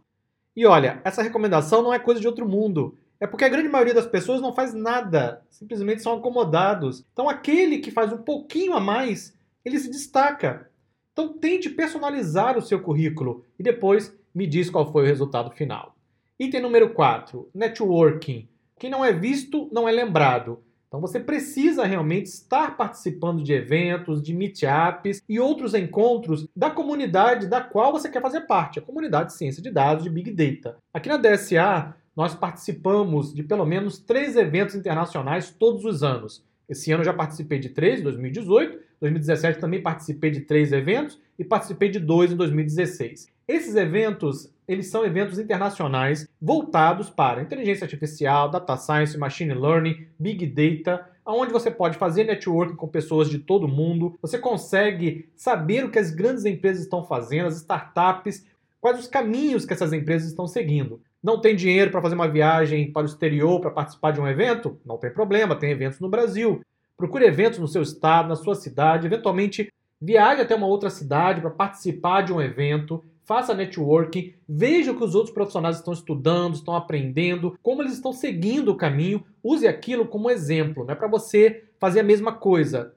E 0.55 0.65
olha, 0.65 1.01
essa 1.03 1.23
recomendação 1.23 1.81
não 1.81 1.93
é 1.93 1.97
coisa 1.97 2.21
de 2.21 2.27
outro 2.27 2.47
mundo. 2.47 2.97
É 3.19 3.27
porque 3.27 3.45
a 3.45 3.49
grande 3.49 3.69
maioria 3.69 3.93
das 3.93 4.05
pessoas 4.05 4.41
não 4.41 4.53
faz 4.53 4.73
nada, 4.73 5.43
simplesmente 5.49 6.01
são 6.01 6.13
acomodados. 6.13 7.05
Então 7.11 7.27
aquele 7.27 7.79
que 7.79 7.91
faz 7.91 8.13
um 8.13 8.17
pouquinho 8.17 8.73
a 8.73 8.79
mais, 8.79 9.37
ele 9.65 9.79
se 9.79 9.89
destaca. 9.89 10.69
Então 11.13 11.37
tente 11.37 11.69
personalizar 11.69 12.57
o 12.57 12.61
seu 12.61 12.81
currículo 12.81 13.43
e 13.59 13.63
depois 13.63 14.17
me 14.33 14.47
diz 14.47 14.69
qual 14.69 14.91
foi 14.91 15.03
o 15.03 15.05
resultado 15.05 15.51
final. 15.51 15.95
Item 16.39 16.61
número 16.61 16.93
4, 16.93 17.49
networking. 17.53 18.47
Quem 18.79 18.89
não 18.89 19.03
é 19.03 19.11
visto 19.11 19.69
não 19.71 19.87
é 19.87 19.91
lembrado. 19.91 20.63
Então 20.87 20.99
você 20.99 21.19
precisa 21.19 21.85
realmente 21.85 22.25
estar 22.25 22.75
participando 22.75 23.43
de 23.43 23.53
eventos, 23.53 24.21
de 24.21 24.33
meetups 24.33 25.21
e 25.27 25.39
outros 25.39 25.73
encontros 25.73 26.47
da 26.55 26.69
comunidade 26.69 27.47
da 27.47 27.61
qual 27.61 27.93
você 27.93 28.09
quer 28.09 28.21
fazer 28.21 28.41
parte, 28.41 28.79
a 28.79 28.81
comunidade 28.81 29.29
de 29.29 29.37
ciência 29.37 29.63
de 29.63 29.71
dados 29.71 30.03
de 30.03 30.09
Big 30.09 30.31
Data. 30.31 30.77
Aqui 30.93 31.07
na 31.07 31.17
DSA, 31.17 31.95
nós 32.15 32.35
participamos 32.35 33.33
de 33.33 33.41
pelo 33.41 33.65
menos 33.65 33.99
três 33.99 34.35
eventos 34.35 34.75
internacionais 34.75 35.49
todos 35.49 35.85
os 35.85 36.03
anos. 36.03 36.43
Esse 36.71 36.89
ano 36.89 37.01
eu 37.01 37.05
já 37.05 37.13
participei 37.13 37.59
de 37.59 37.67
três, 37.67 37.99
em 37.99 38.03
2018, 38.03 38.79
2017 39.01 39.59
também 39.59 39.81
participei 39.81 40.31
de 40.31 40.39
três 40.39 40.71
eventos 40.71 41.19
e 41.37 41.43
participei 41.43 41.89
de 41.89 41.99
dois 41.99 42.31
em 42.31 42.37
2016. 42.37 43.27
Esses 43.45 43.75
eventos, 43.75 44.49
eles 44.65 44.87
são 44.87 45.05
eventos 45.05 45.37
internacionais 45.37 46.29
voltados 46.41 47.09
para 47.09 47.41
inteligência 47.41 47.83
artificial, 47.83 48.49
data 48.49 48.77
science, 48.77 49.17
machine 49.17 49.53
learning, 49.53 50.07
big 50.17 50.45
data, 50.47 51.05
onde 51.25 51.51
você 51.51 51.69
pode 51.69 51.97
fazer 51.97 52.23
networking 52.23 52.77
com 52.77 52.87
pessoas 52.87 53.29
de 53.29 53.39
todo 53.39 53.67
mundo, 53.67 54.17
você 54.21 54.37
consegue 54.37 55.27
saber 55.35 55.83
o 55.83 55.91
que 55.91 55.99
as 55.99 56.09
grandes 56.09 56.45
empresas 56.45 56.83
estão 56.83 57.03
fazendo, 57.03 57.47
as 57.47 57.57
startups, 57.57 58.45
quais 58.79 58.97
os 58.97 59.07
caminhos 59.07 59.65
que 59.65 59.73
essas 59.73 59.91
empresas 59.91 60.29
estão 60.29 60.47
seguindo. 60.47 61.01
Não 61.23 61.39
tem 61.39 61.55
dinheiro 61.55 61.91
para 61.91 62.01
fazer 62.01 62.15
uma 62.15 62.27
viagem 62.27 62.91
para 62.91 63.03
o 63.03 63.05
exterior 63.05 63.59
para 63.61 63.69
participar 63.69 64.11
de 64.11 64.19
um 64.19 64.27
evento? 64.27 64.79
Não 64.85 64.97
tem 64.97 65.11
problema, 65.11 65.55
tem 65.55 65.71
eventos 65.71 65.99
no 65.99 66.09
Brasil. 66.09 66.61
Procure 66.97 67.25
eventos 67.25 67.59
no 67.59 67.67
seu 67.67 67.81
estado, 67.81 68.29
na 68.29 68.35
sua 68.35 68.55
cidade, 68.55 69.05
eventualmente 69.05 69.69
viaje 70.01 70.41
até 70.41 70.55
uma 70.55 70.65
outra 70.65 70.89
cidade 70.89 71.41
para 71.41 71.51
participar 71.51 72.21
de 72.21 72.33
um 72.33 72.41
evento, 72.41 73.03
faça 73.23 73.53
networking, 73.53 74.33
veja 74.49 74.91
o 74.91 74.97
que 74.97 75.03
os 75.03 75.13
outros 75.13 75.33
profissionais 75.33 75.77
estão 75.77 75.93
estudando, 75.93 76.55
estão 76.55 76.75
aprendendo, 76.75 77.55
como 77.61 77.83
eles 77.83 77.93
estão 77.93 78.11
seguindo 78.11 78.69
o 78.69 78.75
caminho, 78.75 79.23
use 79.43 79.67
aquilo 79.67 80.07
como 80.07 80.29
exemplo, 80.29 80.83
não 80.83 80.93
é 80.93 80.95
para 80.95 81.07
você 81.07 81.63
fazer 81.79 81.99
a 81.99 82.03
mesma 82.03 82.33
coisa. 82.33 82.93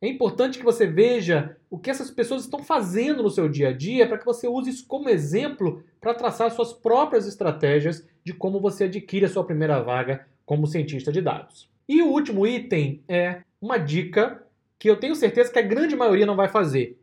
É 0.00 0.08
importante 0.08 0.58
que 0.58 0.64
você 0.64 0.86
veja 0.86 1.56
o 1.70 1.78
que 1.78 1.90
essas 1.90 2.10
pessoas 2.10 2.42
estão 2.42 2.62
fazendo 2.62 3.22
no 3.22 3.30
seu 3.30 3.48
dia 3.48 3.68
a 3.68 3.72
dia 3.72 4.06
para 4.06 4.18
que 4.18 4.24
você 4.24 4.46
use 4.46 4.70
isso 4.70 4.86
como 4.86 5.08
exemplo 5.08 5.82
para 6.00 6.14
traçar 6.14 6.50
suas 6.50 6.72
próprias 6.72 7.26
estratégias 7.26 8.06
de 8.22 8.32
como 8.32 8.60
você 8.60 8.84
adquire 8.84 9.24
a 9.24 9.28
sua 9.28 9.44
primeira 9.44 9.80
vaga 9.80 10.26
como 10.44 10.66
cientista 10.66 11.10
de 11.10 11.22
dados. 11.22 11.70
E 11.88 12.02
o 12.02 12.08
último 12.08 12.46
item 12.46 13.02
é 13.08 13.42
uma 13.60 13.78
dica 13.78 14.42
que 14.78 14.90
eu 14.90 14.96
tenho 14.96 15.14
certeza 15.14 15.50
que 15.50 15.58
a 15.58 15.62
grande 15.62 15.96
maioria 15.96 16.26
não 16.26 16.36
vai 16.36 16.48
fazer. 16.48 16.98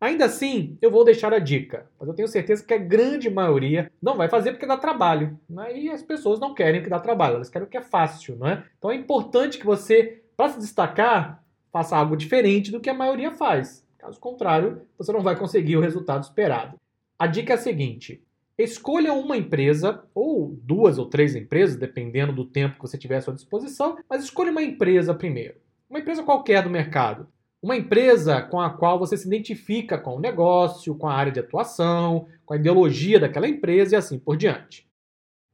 Ainda 0.00 0.26
assim, 0.26 0.76
eu 0.82 0.90
vou 0.90 1.04
deixar 1.04 1.32
a 1.32 1.38
dica, 1.38 1.86
mas 1.98 2.08
eu 2.08 2.14
tenho 2.14 2.28
certeza 2.28 2.64
que 2.64 2.74
a 2.74 2.78
grande 2.78 3.30
maioria 3.30 3.90
não 4.00 4.14
vai 4.14 4.28
fazer 4.28 4.52
porque 4.52 4.66
dá 4.66 4.76
trabalho. 4.76 5.38
Né? 5.48 5.78
E 5.78 5.90
as 5.90 6.02
pessoas 6.02 6.38
não 6.38 6.54
querem 6.54 6.82
que 6.82 6.90
dá 6.90 6.98
trabalho, 6.98 7.36
elas 7.36 7.48
querem 7.48 7.66
o 7.66 7.70
que 7.70 7.78
é 7.78 7.82
fácil. 7.82 8.36
Né? 8.36 8.64
Então 8.78 8.90
é 8.90 8.94
importante 8.94 9.58
que 9.58 9.64
você, 9.64 10.22
para 10.36 10.50
se 10.50 10.58
destacar, 10.58 11.42
faça 11.76 11.94
algo 11.94 12.16
diferente 12.16 12.72
do 12.72 12.80
que 12.80 12.88
a 12.88 12.94
maioria 12.94 13.30
faz. 13.32 13.86
Caso 13.98 14.18
contrário, 14.18 14.80
você 14.96 15.12
não 15.12 15.20
vai 15.20 15.36
conseguir 15.36 15.76
o 15.76 15.80
resultado 15.80 16.22
esperado. 16.22 16.80
A 17.18 17.26
dica 17.26 17.52
é 17.52 17.56
a 17.56 17.58
seguinte: 17.58 18.24
escolha 18.56 19.12
uma 19.12 19.36
empresa, 19.36 20.02
ou 20.14 20.58
duas 20.62 20.96
ou 20.96 21.04
três 21.04 21.36
empresas, 21.36 21.76
dependendo 21.76 22.32
do 22.32 22.46
tempo 22.46 22.76
que 22.76 22.80
você 22.80 22.96
tiver 22.96 23.16
à 23.16 23.20
sua 23.20 23.34
disposição, 23.34 23.98
mas 24.08 24.24
escolha 24.24 24.50
uma 24.50 24.62
empresa 24.62 25.12
primeiro. 25.12 25.56
Uma 25.90 25.98
empresa 25.98 26.22
qualquer 26.22 26.62
do 26.62 26.70
mercado. 26.70 27.28
Uma 27.60 27.76
empresa 27.76 28.40
com 28.40 28.58
a 28.58 28.70
qual 28.70 28.98
você 28.98 29.14
se 29.14 29.26
identifica 29.26 29.98
com 29.98 30.16
o 30.16 30.20
negócio, 30.20 30.94
com 30.94 31.06
a 31.06 31.14
área 31.14 31.32
de 31.32 31.40
atuação, 31.40 32.26
com 32.46 32.54
a 32.54 32.56
ideologia 32.56 33.20
daquela 33.20 33.48
empresa 33.48 33.94
e 33.94 33.98
assim 33.98 34.18
por 34.18 34.38
diante. 34.38 34.88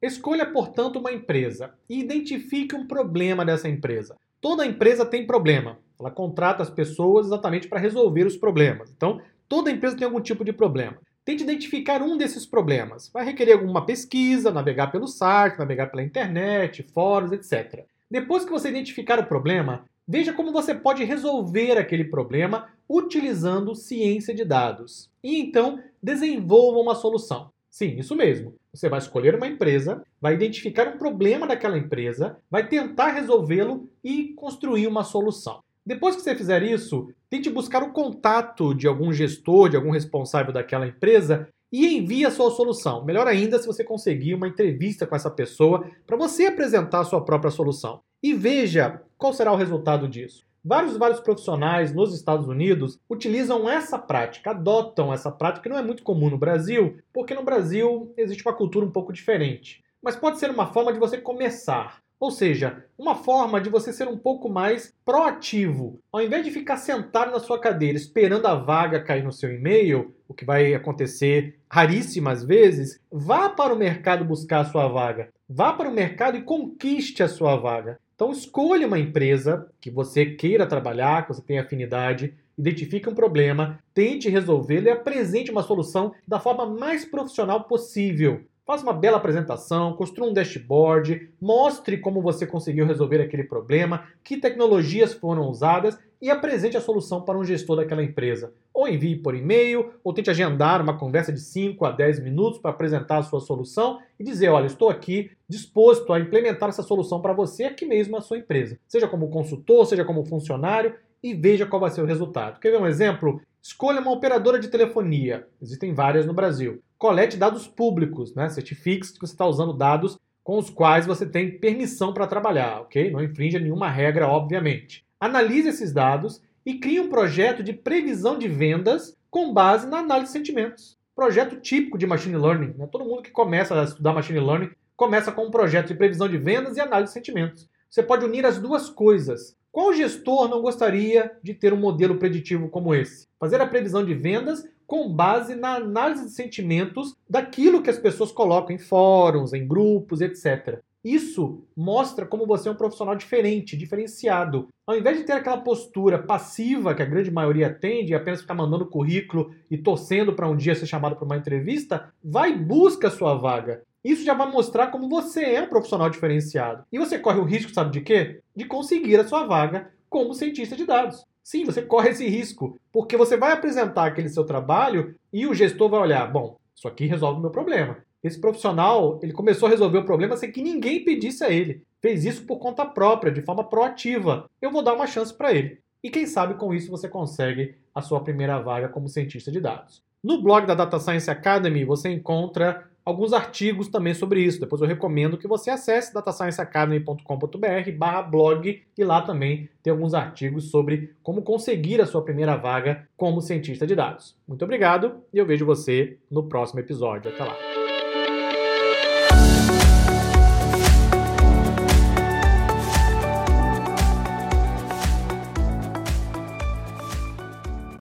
Escolha, 0.01 0.47
portanto, 0.47 1.01
uma 1.01 1.11
empresa 1.11 1.75
e 1.89 1.99
identifique 1.99 2.77
um 2.77 2.87
problema 2.87 3.45
dessa 3.45 3.69
empresa. 3.69 4.17
Toda 4.41 4.67
empresa 4.67 5.05
tem 5.05 5.27
problema. 5.27 5.79
Ela 6.03 6.11
contrata 6.11 6.63
as 6.63 6.69
pessoas 6.71 7.27
exatamente 7.27 7.69
para 7.69 7.79
resolver 7.79 8.27
os 8.27 8.37
problemas. 8.37 8.93
Então, 8.95 9.21
toda 9.49 9.71
empresa 9.71 9.97
tem 9.97 10.05
algum 10.05 10.21
tipo 10.21 10.45
de 10.45 10.53
problema. 10.53 10.99
Tente 11.25 11.45
identificar 11.45 12.03
um 12.03 12.17
desses 12.17 12.45
problemas. 12.45 13.09
Vai 13.15 13.25
requerer 13.25 13.55
alguma 13.55 13.87
pesquisa, 13.87 14.51
navegar 14.51 14.89
pelo 14.91 15.07
site, 15.07 15.59
navegar 15.59 15.87
pela 15.87 16.03
internet, 16.03 16.83
fóruns, 16.93 17.31
etc. 17.31 17.85
Depois 18.11 18.45
que 18.45 18.51
você 18.51 18.69
identificar 18.69 19.21
o 19.21 19.27
problema, 19.27 19.85
veja 20.07 20.33
como 20.33 20.53
você 20.53 20.75
pode 20.75 21.05
resolver 21.05 21.79
aquele 21.79 22.05
problema 22.05 22.69
utilizando 22.89 23.75
ciência 23.77 24.35
de 24.35 24.45
dados. 24.45 25.09
E 25.23 25.39
então, 25.39 25.81
desenvolva 26.03 26.81
uma 26.81 26.97
solução. 26.97 27.51
Sim, 27.71 27.99
isso 27.99 28.17
mesmo. 28.17 28.55
Você 28.75 28.89
vai 28.89 28.99
escolher 28.99 29.35
uma 29.35 29.47
empresa, 29.47 30.03
vai 30.21 30.35
identificar 30.35 30.89
um 30.89 30.99
problema 30.99 31.47
daquela 31.47 31.79
empresa, 31.79 32.37
vai 32.51 32.69
tentar 32.69 33.13
resolvê-lo 33.13 33.89
e 34.05 34.35
construir 34.35 34.87
uma 34.87 35.05
solução. 35.05 35.63
Depois 35.85 36.15
que 36.15 36.23
você 36.23 36.35
fizer 36.35 36.63
isso, 36.63 37.09
tente 37.29 37.51
buscar 37.51 37.83
o 37.83 37.93
contato 37.93 38.73
de 38.73 38.87
algum 38.87 39.13
gestor, 39.13 39.69
de 39.69 39.77
algum 39.77 39.91
responsável 39.91 40.53
daquela 40.53 40.87
empresa 40.87 41.49
e 41.73 41.97
envie 41.97 42.25
a 42.25 42.31
sua 42.31 42.51
solução. 42.51 43.05
Melhor 43.05 43.27
ainda 43.27 43.59
se 43.59 43.67
você 43.67 43.83
conseguir 43.83 44.35
uma 44.35 44.47
entrevista 44.47 45.07
com 45.07 45.17
essa 45.17 45.31
pessoa 45.31 45.91
para 46.07 46.17
você 46.17 46.47
apresentar 46.47 47.01
a 47.01 47.05
sua 47.05 47.25
própria 47.25 47.51
solução. 47.51 48.01
E 48.23 48.33
veja 48.33 49.03
qual 49.19 49.33
será 49.33 49.53
o 49.53 49.57
resultado 49.57 50.09
disso. 50.09 50.47
Vários 50.65 50.97
vários 50.97 51.19
profissionais 51.19 51.93
nos 51.93 52.15
Estados 52.15 52.47
Unidos 52.47 53.01
utilizam 53.11 53.69
essa 53.69 53.99
prática, 53.99 54.51
adotam 54.51 55.13
essa 55.13 55.33
prática 55.33 55.65
que 55.65 55.69
não 55.69 55.79
é 55.79 55.83
muito 55.83 56.05
comum 56.05 56.31
no 56.31 56.39
Brasil, 56.39 56.99
porque 57.13 57.35
no 57.35 57.43
Brasil 57.43 58.13
existe 58.17 58.47
uma 58.47 58.55
cultura 58.55 58.87
um 58.87 58.93
pouco 58.93 59.13
diferente. 59.13 59.83
Mas 60.01 60.15
pode 60.15 60.39
ser 60.39 60.51
uma 60.51 60.73
forma 60.73 60.93
de 60.93 61.01
você 61.01 61.19
começar. 61.19 62.02
Ou 62.23 62.31
seja, 62.31 62.85
uma 62.97 63.17
forma 63.17 63.61
de 63.61 63.69
você 63.69 63.93
ser 63.93 64.07
um 64.07 64.17
pouco 64.17 64.49
mais 64.49 64.95
proativo. 65.05 65.99
Ao 66.13 66.23
invés 66.23 66.45
de 66.45 66.53
ficar 66.53 66.77
sentado 66.77 67.33
na 67.33 67.41
sua 67.41 67.59
cadeira 67.59 67.99
esperando 67.99 68.47
a 68.47 68.55
vaga 68.55 69.03
cair 69.03 69.25
no 69.25 69.33
seu 69.33 69.53
e-mail, 69.53 70.15
o 70.29 70.33
que 70.33 70.45
vai 70.45 70.73
acontecer 70.73 71.59
raríssimas 71.69 72.45
vezes, 72.45 73.01
vá 73.11 73.49
para 73.49 73.75
o 73.75 73.77
mercado 73.77 74.25
buscar 74.25 74.61
a 74.61 74.65
sua 74.65 74.87
vaga. 74.87 75.31
Vá 75.49 75.73
para 75.73 75.89
o 75.89 75.93
mercado 75.93 76.37
e 76.37 76.43
conquiste 76.43 77.25
a 77.25 77.29
sua 77.29 77.57
vaga. 77.57 77.99
Então 78.15 78.31
escolha 78.31 78.87
uma 78.87 79.01
empresa 79.01 79.69
que 79.81 79.91
você 79.91 80.25
queira 80.25 80.65
trabalhar, 80.65 81.27
que 81.27 81.35
você 81.35 81.43
tenha 81.43 81.63
afinidade, 81.63 82.37
identifique 82.57 83.09
um 83.09 83.17
problema, 83.17 83.81
tente 83.93 84.29
resolvê-lo 84.29 84.87
e 84.87 84.91
apresente 84.91 85.51
uma 85.51 85.65
solução 85.65 86.15
da 86.29 86.39
forma 86.39 86.67
mais 86.67 87.05
profissional 87.05 87.65
possível. 87.65 88.45
Faça 88.65 88.85
uma 88.85 88.93
bela 88.93 89.17
apresentação, 89.17 89.93
construa 89.95 90.29
um 90.29 90.33
dashboard, 90.33 91.31
mostre 91.41 91.99
como 91.99 92.23
você 92.23 92.47
conseguiu 92.47 92.87
resolver 92.87 93.21
aquele 93.21 93.43
problema, 93.43 94.07
que 94.23 94.37
tecnologias 94.37 95.13
foram 95.13 95.49
usadas 95.51 95.99
e 96.21 96.31
apresente 96.31 96.77
a 96.77 96.81
solução 96.81 97.23
para 97.23 97.37
um 97.37 97.43
gestor 97.43 97.75
daquela 97.75 98.05
empresa. 98.05 98.55
Ou 98.73 98.87
envie 98.87 99.17
por 99.17 99.35
e-mail, 99.35 99.91
ou 100.05 100.15
tente 100.15 100.31
agendar 100.31 100.81
uma 100.81 100.97
conversa 100.97 101.33
de 101.33 101.41
5 101.41 101.85
a 101.85 101.91
10 101.91 102.21
minutos 102.21 102.61
para 102.61 102.71
apresentar 102.71 103.19
a 103.19 103.23
sua 103.25 103.41
solução 103.41 103.99
e 104.17 104.23
dizer: 104.23 104.49
olha, 104.49 104.67
estou 104.67 104.89
aqui 104.89 105.33
disposto 105.49 106.13
a 106.13 106.21
implementar 106.21 106.69
essa 106.69 106.85
solução 106.85 107.21
para 107.21 107.33
você 107.33 107.65
aqui 107.65 107.85
mesmo 107.85 108.13
na 108.13 108.21
sua 108.21 108.39
empresa. 108.39 108.79
Seja 108.87 109.09
como 109.09 109.29
consultor, 109.29 109.85
seja 109.87 110.05
como 110.05 110.25
funcionário, 110.25 110.95
e 111.21 111.35
veja 111.35 111.67
qual 111.67 111.81
vai 111.81 111.91
ser 111.91 112.03
o 112.03 112.07
resultado. 112.07 112.61
Quer 112.61 112.71
ver 112.71 112.81
um 112.81 112.87
exemplo? 112.87 113.41
Escolha 113.61 114.01
uma 114.01 114.13
operadora 114.13 114.61
de 114.61 114.69
telefonia. 114.69 115.49
Existem 115.61 115.93
várias 115.93 116.27
no 116.27 116.33
Brasil 116.33 116.81
colete 117.03 117.37
dados 117.37 117.67
públicos, 117.67 118.33
né? 118.33 118.49
Certifique-se 118.49 119.15
que 119.15 119.27
você 119.27 119.33
está 119.33 119.45
usando 119.45 119.73
dados 119.73 120.17
com 120.45 120.57
os 120.57 120.71
quais 120.71 121.05
você 121.05 121.27
tem 121.27 121.59
permissão 121.59 122.15
para 122.15 122.29
trabalhar, 122.29 122.83
ok? 122.83 123.11
Não 123.11 123.21
infringe 123.21 123.59
nenhuma 123.59 123.91
regra, 123.91 124.29
obviamente. 124.29 125.05
Analise 125.19 125.71
esses 125.71 125.93
dados 125.93 126.41
e 126.65 126.75
crie 126.75 127.01
um 127.01 127.09
projeto 127.09 127.61
de 127.61 127.73
previsão 127.73 128.39
de 128.39 128.47
vendas 128.47 129.17
com 129.29 129.53
base 129.53 129.89
na 129.89 129.99
análise 129.99 130.27
de 130.33 130.39
sentimentos. 130.39 130.97
Projeto 131.13 131.57
típico 131.57 131.99
de 131.99 132.07
machine 132.07 132.37
learning. 132.37 132.75
Né? 132.79 132.87
Todo 132.87 133.05
mundo 133.05 133.21
que 133.21 133.33
começa 133.33 133.81
a 133.81 133.83
estudar 133.83 134.13
machine 134.13 134.39
learning 134.39 134.71
começa 134.95 135.33
com 135.33 135.47
um 135.47 135.51
projeto 135.51 135.89
de 135.89 135.95
previsão 135.97 136.29
de 136.29 136.39
vendas 136.39 136.77
e 136.77 136.81
análise 136.81 137.11
de 137.11 137.15
sentimentos. 137.15 137.69
Você 137.91 138.05
pode 138.05 138.25
unir 138.25 138.47
as 138.47 138.61
duas 138.61 138.89
coisas. 138.89 139.57
Qual 139.73 139.93
gestor 139.93 140.49
não 140.49 140.63
gostaria 140.63 141.33
de 141.43 141.53
ter 141.53 141.73
um 141.73 141.79
modelo 141.79 142.19
preditivo 142.19 142.69
como 142.69 142.95
esse? 142.95 143.27
Fazer 143.41 143.61
a 143.61 143.67
previsão 143.67 144.05
de 144.05 144.15
vendas 144.15 144.65
com 144.93 145.09
base 145.09 145.55
na 145.55 145.77
análise 145.77 146.27
de 146.27 146.33
sentimentos 146.33 147.17
daquilo 147.27 147.81
que 147.81 147.89
as 147.89 147.97
pessoas 147.97 148.31
colocam 148.31 148.77
em 148.77 148.79
fóruns, 148.79 149.55
em 149.55 149.67
grupos, 149.67 150.21
etc. 150.21 150.81
Isso 151.03 151.65
mostra 151.75 152.27
como 152.27 152.47
você 152.47 152.69
é 152.69 152.73
um 152.73 152.75
profissional 152.75 153.17
diferente, 153.17 153.75
diferenciado. 153.75 154.69
Ao 154.87 154.95
invés 154.95 155.17
de 155.17 155.25
ter 155.25 155.33
aquela 155.33 155.57
postura 155.57 156.19
passiva 156.19 156.95
que 156.95 157.01
a 157.01 157.07
grande 157.07 157.31
maioria 157.31 157.73
tem, 157.73 158.05
de 158.05 158.15
apenas 158.15 158.43
ficar 158.43 158.53
mandando 158.53 158.85
currículo 158.85 159.55
e 159.71 159.79
torcendo 159.79 160.35
para 160.35 160.47
um 160.47 160.55
dia 160.55 160.75
ser 160.75 160.85
chamado 160.85 161.17
para 161.17 161.25
uma 161.25 161.39
entrevista, 161.39 162.13
vai 162.23 162.53
e 162.53 162.59
busca 162.59 163.09
a 163.09 163.11
sua 163.11 163.33
vaga. 163.33 163.81
Isso 164.05 164.23
já 164.23 164.35
vai 164.35 164.53
mostrar 164.53 164.89
como 164.89 165.09
você 165.09 165.43
é 165.43 165.63
um 165.63 165.71
profissional 165.71 166.11
diferenciado. 166.11 166.85
E 166.93 166.99
você 166.99 167.19
corre 167.19 167.41
o 167.41 167.45
risco, 167.45 167.73
sabe 167.73 167.93
de 167.93 168.03
quê? 168.03 168.43
De 168.55 168.67
conseguir 168.67 169.19
a 169.19 169.27
sua 169.27 169.47
vaga 169.47 169.91
como 170.11 170.35
cientista 170.35 170.77
de 170.77 170.85
dados. 170.85 171.25
Sim, 171.43 171.65
você 171.65 171.83
corre 171.83 172.11
esse 172.11 172.29
risco, 172.29 172.79
porque 172.93 173.17
você 173.17 173.37
vai 173.37 173.53
apresentar 173.53 174.07
aquele 174.07 174.29
seu 174.29 174.45
trabalho 174.45 175.15
e 175.33 175.47
o 175.47 175.55
gestor 175.55 175.89
vai 175.89 176.01
olhar, 176.01 176.31
bom, 176.31 176.59
Isso 176.75 176.89
aqui 176.89 177.07
resolve 177.07 177.39
o 177.39 177.43
meu 177.43 177.51
problema. 177.51 177.99
Esse 178.23 178.41
profissional, 178.41 179.19
ele 179.23 179.33
começou 179.33 179.67
a 179.67 179.71
resolver 179.71 179.99
o 179.99 180.05
problema 180.05 180.37
sem 180.37 180.51
que 180.51 180.63
ninguém 180.63 181.05
pedisse 181.05 181.45
a 181.45 181.51
ele. 181.51 181.85
Fez 182.01 182.25
isso 182.25 182.47
por 182.47 182.59
conta 182.59 182.85
própria, 182.87 183.33
de 183.33 183.43
forma 183.43 183.65
proativa. 183.65 184.49
Eu 184.61 184.71
vou 184.71 184.83
dar 184.83 184.95
uma 184.95 185.07
chance 185.07 185.35
para 185.35 185.53
ele. 185.53 185.81
E 186.03 186.11
quem 186.11 186.27
sabe 186.27 186.55
com 186.55 186.73
isso 186.73 186.91
você 186.91 187.09
consegue 187.09 187.77
a 187.95 188.01
sua 188.01 188.23
primeira 188.23 188.61
vaga 188.61 188.89
como 188.89 189.09
cientista 189.09 189.51
de 189.51 189.61
dados. 189.61 190.03
No 190.23 190.41
blog 190.41 190.67
da 190.67 190.75
Data 190.75 190.99
Science 190.99 191.31
Academy 191.31 191.85
você 191.85 192.09
encontra 192.09 192.89
alguns 193.05 193.33
artigos 193.33 193.89
também 193.89 194.15
sobre 194.15 194.41
isso. 194.41 194.61
Depois 194.61 194.81
eu 194.81 194.89
recomendo 194.89 195.39
que 195.39 195.49
você 195.49 195.71
acesse 195.71 196.15
datascienceacademy.com.br 196.15 198.31
blog 198.31 198.83
e 198.97 199.05
lá 199.05 199.23
também 199.23 199.69
tem 199.83 199.91
alguns 199.91 200.15
artigos 200.15 200.71
sobre 200.71 201.15
como 201.23 201.43
conseguir 201.43 202.01
a 202.01 202.07
sua 202.07 202.23
primeira 202.23 202.57
vaga 202.57 203.09
como 203.17 203.41
cientista 203.41 203.87
de 203.87 203.95
dados. 203.95 204.37
Muito 204.47 204.65
obrigado 204.65 205.23
e 205.33 205.39
eu 205.39 205.47
vejo 205.47 205.67
você 205.67 206.19
no 206.31 206.45
próximo 206.45 206.81
episódio. 206.81 207.33
Até 207.33 207.45
lá! 207.45 207.82